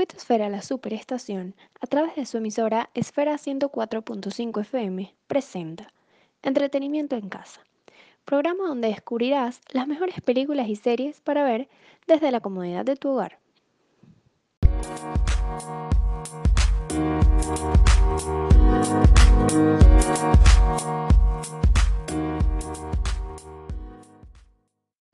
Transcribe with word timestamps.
Circuito 0.00 0.16
Esfera 0.16 0.48
La 0.48 0.62
Superestación, 0.62 1.54
a 1.78 1.86
través 1.86 2.16
de 2.16 2.24
su 2.24 2.38
emisora 2.38 2.88
Esfera 2.94 3.34
104.5 3.34 4.62
FM, 4.62 5.14
presenta 5.26 5.92
Entretenimiento 6.40 7.16
en 7.16 7.28
Casa, 7.28 7.60
programa 8.24 8.66
donde 8.66 8.88
descubrirás 8.88 9.60
las 9.72 9.86
mejores 9.86 10.22
películas 10.22 10.68
y 10.68 10.76
series 10.76 11.20
para 11.20 11.44
ver 11.44 11.68
desde 12.06 12.30
la 12.30 12.40
comodidad 12.40 12.86
de 12.86 12.96
tu 12.96 13.10
hogar. 13.10 13.38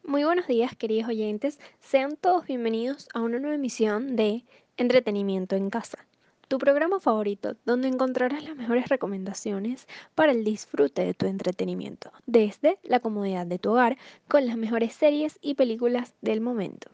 Muy 0.08 0.22
buenos 0.22 0.46
días, 0.46 0.76
queridos 0.76 1.08
oyentes. 1.08 1.58
Sean 1.80 2.16
todos 2.16 2.46
bienvenidos 2.46 3.08
a 3.12 3.20
una 3.22 3.40
nueva 3.40 3.56
emisión 3.56 4.14
de 4.14 4.44
Entretenimiento 4.76 5.56
en 5.56 5.68
Casa, 5.68 6.06
tu 6.46 6.58
programa 6.58 7.00
favorito, 7.00 7.56
donde 7.64 7.88
encontrarás 7.88 8.44
las 8.44 8.54
mejores 8.54 8.88
recomendaciones 8.88 9.88
para 10.14 10.30
el 10.30 10.44
disfrute 10.44 11.04
de 11.04 11.12
tu 11.12 11.26
entretenimiento, 11.26 12.12
desde 12.24 12.78
la 12.84 13.00
comodidad 13.00 13.46
de 13.48 13.58
tu 13.58 13.72
hogar, 13.72 13.98
con 14.28 14.46
las 14.46 14.56
mejores 14.56 14.92
series 14.92 15.40
y 15.42 15.54
películas 15.54 16.14
del 16.20 16.40
momento. 16.40 16.88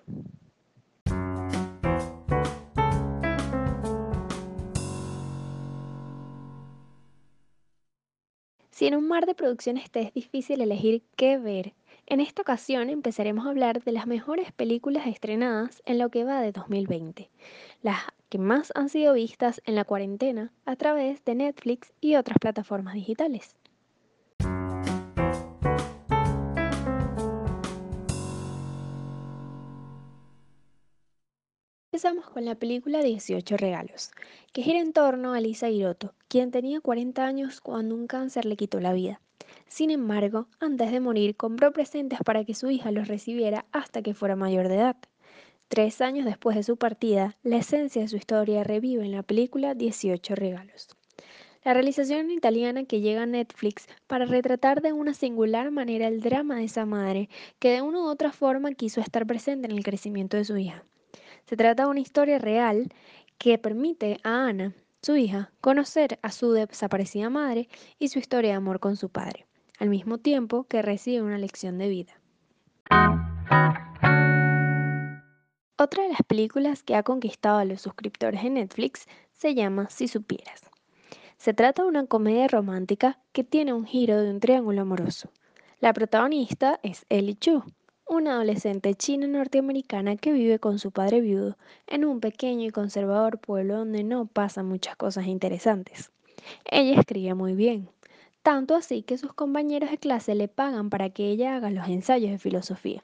Si 8.71 8.87
en 8.87 8.97
un 8.97 9.07
mar 9.07 9.27
de 9.27 9.35
producciones 9.35 9.91
te 9.91 10.01
es 10.01 10.15
difícil 10.15 10.63
elegir 10.63 11.03
qué 11.15 11.37
ver, 11.37 11.75
en 12.07 12.21
esta 12.21 12.43
ocasión 12.43 12.91
empezaremos 12.91 13.47
a 13.47 13.51
hablar 13.51 13.83
de 13.83 13.93
las 13.93 14.07
mejores 14.07 14.53
películas 14.53 15.07
estrenadas 15.07 15.83
en 15.87 15.99
lo 15.99 16.11
que 16.11 16.25
va 16.25 16.41
de 16.41 16.53
2020, 16.53 17.31
las 17.83 18.01
que 18.29 18.39
más 18.39 18.73
han 18.75 18.89
sido 18.89 19.15
vistas 19.15 19.63
en 19.65 19.75
la 19.75 19.85
cuarentena 19.85 20.53
a 20.65 20.77
través 20.77 21.25
de 21.25 21.35
Netflix 21.35 21.93
y 22.01 22.17
otras 22.17 22.39
plataformas 22.39 22.95
digitales. 22.95 23.57
Empezamos 31.93 32.31
con 32.31 32.45
la 32.45 32.57
película 32.57 33.03
18 33.03 33.57
regalos, 33.59 34.11
que 34.53 34.63
gira 34.63 34.81
en 34.81 34.93
torno 34.93 35.35
a 35.35 35.41
Lisa 35.41 35.69
Hiroto, 35.69 36.15
quien 36.27 36.51
tenía 36.51 36.81
40 36.81 37.25
años 37.25 37.61
cuando 37.61 37.95
un 37.95 38.07
cáncer 38.07 38.45
le 38.45 38.57
quitó 38.57 38.81
la 38.81 38.93
vida. 38.93 39.21
Sin 39.67 39.91
embargo, 39.91 40.47
antes 40.61 40.93
de 40.93 41.01
morir 41.01 41.37
compró 41.37 41.73
presentes 41.73 42.19
para 42.25 42.45
que 42.45 42.55
su 42.55 42.71
hija 42.71 42.91
los 42.91 43.09
recibiera 43.09 43.65
hasta 43.73 44.03
que 44.03 44.15
fuera 44.15 44.37
mayor 44.37 44.69
de 44.69 44.77
edad. 44.77 44.97
Tres 45.69 46.01
años 46.01 46.27
después 46.27 46.57
de 46.57 46.63
su 46.63 46.77
partida, 46.77 47.37
la 47.43 47.57
esencia 47.57 48.03
de 48.03 48.09
su 48.09 48.17
historia 48.17 48.63
revive 48.63 49.05
en 49.05 49.13
la 49.13 49.23
película 49.23 49.75
18 49.75 50.35
regalos. 50.35 50.89
La 51.65 51.75
realización 51.75 52.31
italiana 52.31 52.85
que 52.85 53.01
llega 53.01 53.23
a 53.23 53.27
Netflix 53.27 53.87
para 54.09 54.25
retratar 54.25 54.83
de 54.83 54.93
una 54.93 55.15
singular 55.15 55.71
manera 55.71 56.09
el 56.09 56.21
drama 56.21 56.57
de 56.57 56.65
esa 56.65 56.85
madre 56.87 57.29
que 57.61 57.71
de 57.71 57.83
una 57.83 58.01
u 58.01 58.09
otra 58.09 58.33
forma 58.33 58.73
quiso 58.73 59.01
estar 59.01 59.27
presente 59.27 59.67
en 59.67 59.73
el 59.73 59.85
crecimiento 59.85 60.37
de 60.37 60.45
su 60.45 60.57
hija. 60.57 60.83
Se 61.47 61.57
trata 61.57 61.85
de 61.85 61.91
una 61.91 62.01
historia 62.01 62.39
real 62.39 62.93
que 63.39 63.59
permite 63.59 64.19
a 64.25 64.47
Ana, 64.47 64.75
su 65.03 65.17
hija, 65.17 65.53
conocer 65.61 66.19
a 66.23 66.31
su 66.31 66.53
desaparecida 66.53 67.29
madre 67.29 67.69
y 67.99 68.09
su 68.09 68.19
historia 68.19 68.53
de 68.53 68.57
amor 68.57 68.81
con 68.81 68.97
su 68.97 69.09
padre 69.11 69.47
al 69.83 69.89
mismo 69.89 70.19
tiempo 70.19 70.65
que 70.69 70.81
recibe 70.81 71.23
una 71.23 71.39
lección 71.39 71.77
de 71.77 71.89
vida. 71.89 72.13
Otra 75.77 76.05
de 76.05 76.11
las 76.11 76.23
películas 76.25 76.85
que 76.85 76.95
ha 76.95 77.03
conquistado 77.03 77.59
a 77.59 77.65
los 77.65 77.81
suscriptores 77.81 78.45
de 78.45 78.51
Netflix 78.51 79.09
se 79.33 79.57
llama 79.57 79.91
Si 79.91 80.07
supieras. 80.07 80.61
Se 81.37 81.53
trata 81.53 81.83
de 81.83 81.89
una 81.89 82.07
comedia 82.07 82.47
romántica 82.47 83.19
que 83.33 83.43
tiene 83.43 83.73
un 83.73 83.85
giro 83.85 84.21
de 84.21 84.31
un 84.31 84.39
triángulo 84.39 84.83
amoroso. 84.83 85.33
La 85.81 85.93
protagonista 85.93 86.79
es 86.85 87.05
Ellie 87.09 87.35
Chu, 87.35 87.65
una 88.13 88.35
adolescente 88.35 88.95
china 88.95 89.27
norteamericana 89.27 90.17
que 90.17 90.33
vive 90.33 90.59
con 90.59 90.79
su 90.79 90.91
padre 90.91 91.23
viudo 91.23 91.57
en 91.87 92.05
un 92.05 92.21
pequeño 92.21 92.67
y 92.67 92.71
conservador 92.71 93.39
pueblo 93.39 93.79
donde 93.79 94.05
no 94.05 94.27
pasan 94.27 94.67
muchas 94.67 94.97
cosas 94.97 95.27
interesantes. 95.27 96.13
Ella 96.71 97.01
escribe 97.01 97.33
muy 97.33 97.55
bien, 97.55 97.89
tanto 98.43 98.75
así 98.75 99.03
que 99.03 99.17
sus 99.17 99.33
compañeros 99.33 99.91
de 99.91 99.97
clase 99.97 100.35
le 100.35 100.47
pagan 100.47 100.91
para 100.91 101.09
que 101.09 101.31
ella 101.31 101.57
haga 101.57 101.71
los 101.71 101.89
ensayos 101.89 102.31
de 102.31 102.39
filosofía. 102.39 103.01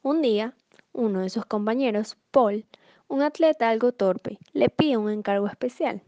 Un 0.00 0.22
día, 0.22 0.54
uno 0.94 1.20
de 1.20 1.28
sus 1.28 1.44
compañeros, 1.44 2.16
Paul, 2.30 2.64
un 3.06 3.20
atleta 3.20 3.68
algo 3.68 3.92
torpe, 3.92 4.38
le 4.54 4.70
pide 4.70 4.96
un 4.96 5.10
encargo 5.10 5.46
especial, 5.46 6.00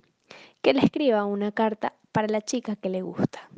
que 0.62 0.72
le 0.72 0.80
escriba 0.80 1.26
una 1.26 1.52
carta 1.52 1.92
para 2.10 2.28
la 2.28 2.40
chica 2.40 2.74
que 2.74 2.88
le 2.88 3.02
gusta. 3.02 3.50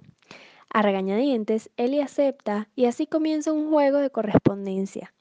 A 0.75 0.81
regañadientes, 0.81 1.71
Ellie 1.77 2.01
acepta 2.01 2.67
y 2.75 2.87
así 2.87 3.07
comienza 3.07 3.53
un 3.53 3.69
juego 3.69 3.99
de 3.99 4.09
correspondencia, 4.09 5.13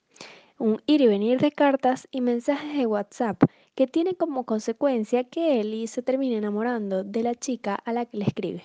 un 0.58 0.82
ir 0.86 1.02
y 1.02 1.08
venir 1.08 1.42
de 1.42 1.52
cartas 1.52 2.08
y 2.10 2.22
mensajes 2.22 2.78
de 2.78 2.86
WhatsApp 2.86 3.44
que 3.76 3.86
tiene 3.86 4.16
como 4.16 4.46
consecuencia 4.46 5.26
que 5.26 5.60
Ellie 5.60 5.88
se 5.88 6.04
termine 6.04 6.38
enamorando 6.38 7.04
de 7.04 7.24
la 7.24 7.36
chica 7.36 7.76
a 7.76 7.92
la 7.92 8.06
que 8.06 8.16
le 8.16 8.24
escribe. 8.24 8.64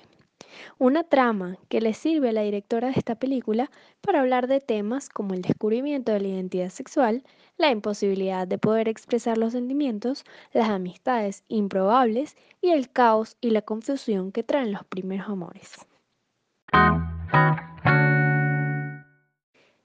Una 0.78 1.02
trama 1.02 1.58
que 1.68 1.80
le 1.80 1.92
sirve 1.92 2.28
a 2.28 2.32
la 2.32 2.42
directora 2.42 2.86
de 2.86 2.94
esta 2.98 3.16
película 3.16 3.68
para 4.00 4.20
hablar 4.20 4.46
de 4.46 4.60
temas 4.60 5.08
como 5.08 5.34
el 5.34 5.42
descubrimiento 5.42 6.12
de 6.12 6.20
la 6.20 6.28
identidad 6.28 6.68
sexual, 6.68 7.24
la 7.56 7.72
imposibilidad 7.72 8.46
de 8.46 8.58
poder 8.58 8.88
expresar 8.88 9.38
los 9.38 9.54
sentimientos, 9.54 10.22
las 10.52 10.68
amistades 10.68 11.42
improbables 11.48 12.36
y 12.62 12.70
el 12.70 12.92
caos 12.92 13.36
y 13.40 13.50
la 13.50 13.62
confusión 13.62 14.30
que 14.30 14.44
traen 14.44 14.70
los 14.70 14.84
primeros 14.84 15.28
amores. 15.28 15.84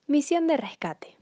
Misión 0.08 0.48
de 0.48 0.58
rescate. 0.58 1.16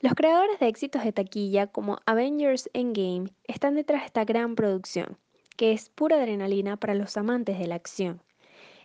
Los 0.00 0.14
creadores 0.14 0.60
de 0.60 0.68
éxitos 0.68 1.02
de 1.02 1.12
taquilla 1.12 1.66
como 1.66 1.98
Avengers 2.04 2.68
Endgame 2.74 3.30
están 3.44 3.74
detrás 3.74 4.02
de 4.02 4.06
esta 4.06 4.24
gran 4.24 4.54
producción, 4.54 5.16
que 5.56 5.72
es 5.72 5.88
pura 5.88 6.16
adrenalina 6.16 6.76
para 6.76 6.94
los 6.94 7.16
amantes 7.16 7.58
de 7.58 7.66
la 7.66 7.76
acción. 7.76 8.20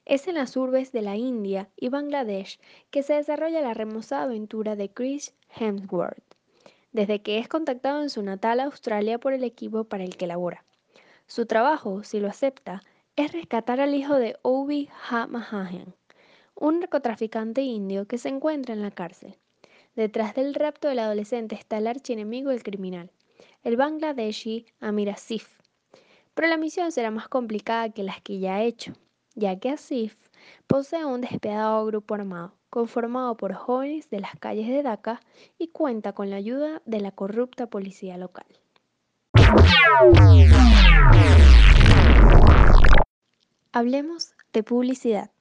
Es 0.05 0.27
en 0.27 0.35
las 0.35 0.55
urbes 0.55 0.91
de 0.91 1.01
la 1.01 1.17
India 1.17 1.69
y 1.75 1.89
Bangladesh 1.89 2.59
que 2.89 3.03
se 3.03 3.15
desarrolla 3.15 3.61
la 3.61 3.73
remozada 3.73 4.23
aventura 4.23 4.75
de 4.75 4.89
Chris 4.89 5.35
Hemsworth, 5.55 6.23
desde 6.93 7.21
que 7.21 7.39
es 7.39 7.47
contactado 7.47 8.01
en 8.01 8.09
su 8.09 8.23
natal 8.23 8.61
Australia 8.61 9.19
por 9.19 9.33
el 9.33 9.43
equipo 9.43 9.83
para 9.83 10.05
el 10.05 10.15
que 10.15 10.27
labora. 10.27 10.63
Su 11.27 11.45
trabajo, 11.45 12.03
si 12.03 12.19
lo 12.19 12.29
acepta, 12.29 12.81
es 13.15 13.33
rescatar 13.33 13.81
al 13.81 13.93
hijo 13.93 14.15
de 14.15 14.37
Obi 14.41 14.89
Mahajan, 15.11 15.93
un 16.59 16.79
narcotraficante 16.79 17.61
indio 17.61 18.05
que 18.05 18.17
se 18.17 18.29
encuentra 18.29 18.73
en 18.73 18.81
la 18.81 18.91
cárcel. 18.91 19.35
Detrás 19.95 20.35
del 20.35 20.53
rapto 20.53 20.87
del 20.87 20.99
adolescente 20.99 21.55
está 21.55 21.77
el 21.77 21.87
archienemigo 21.87 22.51
del 22.51 22.63
criminal, 22.63 23.11
el 23.63 23.77
bangladeshi 23.77 24.65
Amir 24.79 25.09
Asif. 25.09 25.47
Pero 26.33 26.47
la 26.47 26.57
misión 26.57 26.91
será 26.91 27.11
más 27.11 27.27
complicada 27.27 27.89
que 27.89 28.03
las 28.03 28.21
que 28.21 28.39
ya 28.39 28.55
ha 28.55 28.63
hecho 28.63 28.93
ya 29.39 29.57
que 29.57 29.69
Asif 29.69 30.15
posee 30.67 31.05
un 31.05 31.21
despiadado 31.21 31.85
grupo 31.85 32.13
armado 32.13 32.53
conformado 32.69 33.35
por 33.35 33.53
jóvenes 33.53 34.09
de 34.11 34.19
las 34.19 34.37
calles 34.37 34.67
de 34.67 34.83
Dhaka 34.83 35.21
y 35.57 35.69
cuenta 35.69 36.13
con 36.13 36.29
la 36.29 36.35
ayuda 36.35 36.83
de 36.85 36.99
la 36.99 37.11
corrupta 37.11 37.67
policía 37.67 38.17
local. 38.17 38.45
Hablemos 43.71 44.33
de 44.53 44.63
publicidad. 44.63 45.31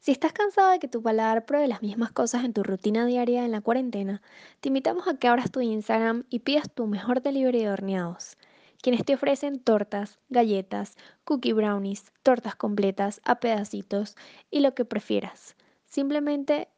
Si 0.00 0.12
estás 0.12 0.32
cansado 0.32 0.70
de 0.70 0.78
que 0.78 0.88
tu 0.88 1.02
paladar 1.02 1.46
pruebe 1.46 1.68
las 1.68 1.82
mismas 1.82 2.10
cosas 2.10 2.44
en 2.44 2.52
tu 2.52 2.62
rutina 2.62 3.06
diaria 3.06 3.44
en 3.44 3.52
la 3.52 3.60
cuarentena, 3.60 4.22
te 4.60 4.68
invitamos 4.68 5.06
a 5.06 5.16
que 5.16 5.28
abras 5.28 5.50
tu 5.50 5.60
Instagram 5.60 6.24
y 6.28 6.40
pidas 6.40 6.70
tu 6.72 6.86
mejor 6.86 7.22
delivery 7.22 7.60
de 7.60 7.70
horneados 7.70 8.36
quienes 8.80 9.04
te 9.04 9.14
ofrecen 9.14 9.60
tortas, 9.60 10.18
galletas, 10.28 10.96
cookie 11.24 11.52
brownies, 11.52 12.12
tortas 12.22 12.56
completas, 12.56 13.20
a 13.24 13.40
pedacitos 13.40 14.16
y 14.50 14.60
lo 14.60 14.74
que 14.74 14.84
prefieras. 14.84 15.56
Simplemente 15.84 16.68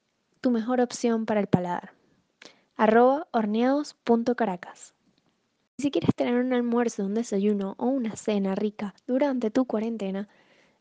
tu 0.41 0.51
mejor 0.51 0.81
opción 0.81 1.27
para 1.27 1.41
el 1.41 1.47
paladar. 1.47 1.93
Arroba 2.77 3.29
horneados.caracas. 3.31 4.95
Si 5.79 5.91
quieres 5.91 6.15
tener 6.15 6.35
un 6.35 6.53
almuerzo, 6.53 7.05
un 7.05 7.15
desayuno 7.15 7.75
o 7.79 7.87
una 7.87 8.17
cena 8.17 8.55
rica 8.55 8.95
durante 9.07 9.51
tu 9.51 9.67
cuarentena, 9.67 10.29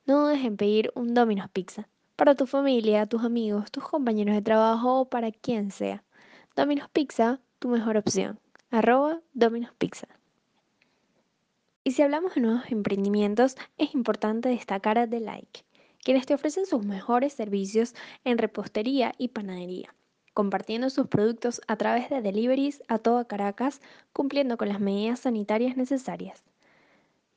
no 0.05 0.21
dudes 0.21 0.43
en 0.43 0.57
pedir 0.57 0.91
un 0.95 1.13
Domino's 1.13 1.49
Pizza 1.51 1.87
para 2.21 2.35
tu 2.35 2.45
familia, 2.45 3.07
tus 3.07 3.23
amigos, 3.23 3.71
tus 3.71 3.83
compañeros 3.83 4.35
de 4.35 4.43
trabajo 4.43 4.99
o 4.99 5.09
para 5.09 5.31
quien 5.31 5.71
sea. 5.71 6.03
Domino's 6.55 6.87
Pizza, 6.93 7.39
tu 7.57 7.67
mejor 7.67 7.97
opción. 7.97 8.39
Arroba 8.69 9.21
Domino's 9.33 9.73
Pizza. 9.79 10.07
Y 11.83 11.93
si 11.93 12.03
hablamos 12.03 12.35
de 12.35 12.41
nuevos 12.41 12.71
emprendimientos, 12.71 13.55
es 13.79 13.95
importante 13.95 14.49
destacar 14.49 14.99
a 14.99 15.09
The 15.09 15.19
Like, 15.19 15.65
quienes 16.03 16.27
te 16.27 16.35
ofrecen 16.35 16.67
sus 16.67 16.85
mejores 16.85 17.33
servicios 17.33 17.95
en 18.23 18.37
repostería 18.37 19.15
y 19.17 19.29
panadería. 19.29 19.95
compartiendo 20.35 20.91
sus 20.91 21.07
productos 21.07 21.59
a 21.67 21.75
través 21.75 22.11
de 22.11 22.21
deliveries 22.21 22.83
a 22.87 22.99
toda 22.99 23.25
Caracas, 23.25 23.81
cumpliendo 24.13 24.57
con 24.57 24.69
las 24.69 24.79
medidas 24.79 25.21
sanitarias 25.21 25.75
necesarias. 25.75 26.43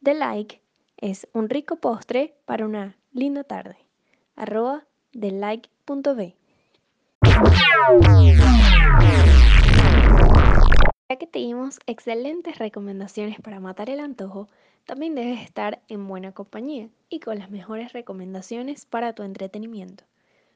The 0.03 0.13
Like 0.13 0.61
es 0.99 1.27
un 1.33 1.49
rico 1.49 1.77
postre 1.77 2.37
para 2.45 2.67
una 2.67 2.99
linda 3.15 3.45
tarde. 3.45 3.84
Arroba 4.37 4.85
thelike.b. 5.13 6.35
Ya 11.09 11.17
que 11.17 11.27
te 11.27 11.39
dimos 11.39 11.79
excelentes 11.87 12.59
recomendaciones 12.59 13.41
para 13.41 13.61
matar 13.61 13.91
el 13.91 14.01
antojo, 14.01 14.49
también 14.87 15.15
debes 15.15 15.43
estar 15.43 15.81
en 15.89 16.07
buena 16.09 16.33
compañía 16.33 16.89
y 17.09 17.21
con 17.21 17.39
las 17.39 17.51
mejores 17.51 17.93
recomendaciones 17.93 18.87
para 18.87 19.13
tu 19.13 19.23
entretenimiento. 19.23 20.05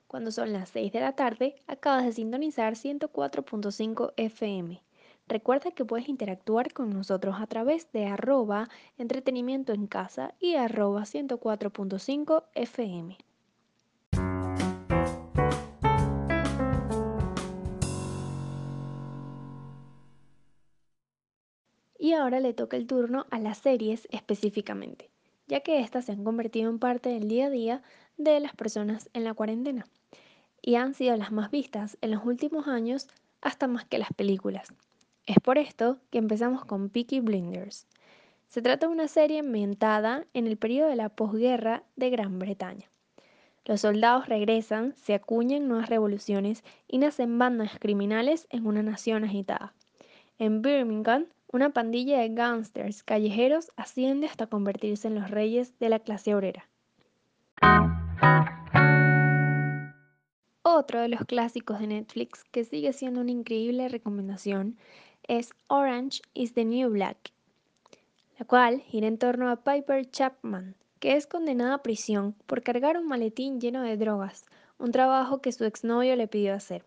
Cuando 0.08 0.32
son 0.32 0.52
las 0.52 0.70
6 0.70 0.92
de 0.92 1.00
la 1.00 1.12
tarde, 1.12 1.54
acabas 1.66 2.04
de 2.04 2.12
sintonizar 2.12 2.74
104.5 2.74 4.12
FM. 4.16 4.80
Recuerda 5.28 5.70
que 5.70 5.84
puedes 5.84 6.08
interactuar 6.08 6.72
con 6.72 6.90
nosotros 6.90 7.36
a 7.38 7.46
través 7.46 7.92
de 7.92 8.06
arroba 8.06 8.70
entretenimiento 8.96 9.72
en 9.72 9.86
casa 9.86 10.34
y 10.40 10.54
arroba 10.54 11.02
104.5 11.02 12.44
FM. 12.54 13.18
Y 22.08 22.14
ahora 22.14 22.40
le 22.40 22.54
toca 22.54 22.78
el 22.78 22.86
turno 22.86 23.26
a 23.28 23.38
las 23.38 23.58
series 23.58 24.08
específicamente, 24.10 25.10
ya 25.46 25.60
que 25.60 25.80
éstas 25.80 26.06
se 26.06 26.12
han 26.12 26.24
convertido 26.24 26.70
en 26.70 26.78
parte 26.78 27.10
del 27.10 27.28
día 27.28 27.48
a 27.48 27.50
día 27.50 27.82
de 28.16 28.40
las 28.40 28.56
personas 28.56 29.10
en 29.12 29.24
la 29.24 29.34
cuarentena 29.34 29.84
y 30.62 30.76
han 30.76 30.94
sido 30.94 31.14
las 31.18 31.32
más 31.32 31.50
vistas 31.50 31.98
en 32.00 32.12
los 32.12 32.24
últimos 32.24 32.66
años 32.66 33.08
hasta 33.42 33.66
más 33.66 33.84
que 33.84 33.98
las 33.98 34.10
películas. 34.14 34.72
Es 35.26 35.36
por 35.42 35.58
esto 35.58 35.98
que 36.08 36.16
empezamos 36.16 36.64
con 36.64 36.88
Peaky 36.88 37.20
Blinders. 37.20 37.86
Se 38.48 38.62
trata 38.62 38.86
de 38.86 38.92
una 38.94 39.08
serie 39.08 39.40
ambientada 39.40 40.24
en 40.32 40.46
el 40.46 40.56
periodo 40.56 40.88
de 40.88 40.96
la 40.96 41.10
posguerra 41.10 41.82
de 41.96 42.08
Gran 42.08 42.38
Bretaña. 42.38 42.88
Los 43.66 43.82
soldados 43.82 44.30
regresan, 44.30 44.94
se 44.96 45.12
acuñan 45.12 45.68
nuevas 45.68 45.90
revoluciones 45.90 46.64
y 46.86 46.96
nacen 46.96 47.38
bandas 47.38 47.78
criminales 47.78 48.46
en 48.48 48.66
una 48.66 48.82
nación 48.82 49.24
agitada. 49.24 49.74
En 50.38 50.62
Birmingham 50.62 51.26
una 51.50 51.70
pandilla 51.70 52.20
de 52.20 52.28
gángsters 52.28 53.02
callejeros 53.02 53.72
asciende 53.76 54.26
hasta 54.26 54.46
convertirse 54.46 55.08
en 55.08 55.14
los 55.14 55.30
reyes 55.30 55.78
de 55.78 55.88
la 55.88 55.98
clase 55.98 56.34
obrera. 56.34 56.68
Otro 60.62 61.00
de 61.00 61.08
los 61.08 61.24
clásicos 61.24 61.80
de 61.80 61.86
Netflix 61.86 62.44
que 62.44 62.64
sigue 62.64 62.92
siendo 62.92 63.22
una 63.22 63.30
increíble 63.30 63.88
recomendación 63.88 64.76
es 65.26 65.50
Orange 65.66 66.20
is 66.34 66.52
the 66.52 66.64
New 66.64 66.90
Black, 66.90 67.32
la 68.38 68.44
cual 68.44 68.80
gira 68.80 69.08
en 69.08 69.18
torno 69.18 69.50
a 69.50 69.56
Piper 69.56 70.08
Chapman, 70.10 70.74
que 71.00 71.16
es 71.16 71.26
condenada 71.26 71.74
a 71.74 71.82
prisión 71.82 72.34
por 72.46 72.62
cargar 72.62 72.98
un 72.98 73.06
maletín 73.06 73.60
lleno 73.60 73.82
de 73.82 73.96
drogas, 73.96 74.44
un 74.78 74.92
trabajo 74.92 75.40
que 75.40 75.52
su 75.52 75.64
exnovio 75.64 76.14
le 76.16 76.28
pidió 76.28 76.54
hacer. 76.54 76.84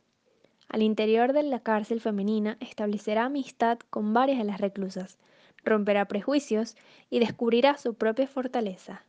Al 0.72 0.84
interior 0.84 1.34
de 1.34 1.44
la 1.44 1.60
cárcel 1.60 2.00
femenina 2.00 2.56
establecerá 2.62 3.26
amistad 3.26 3.78
con 3.90 4.14
varias 4.14 4.38
de 4.38 4.46
las 4.46 4.62
reclusas, 4.62 5.20
romperá 5.66 6.06
prejuicios 6.06 6.78
y 7.10 7.20
descubrirá 7.20 7.78
su 7.78 7.96
propia 7.96 8.26
fortaleza. 8.26 9.04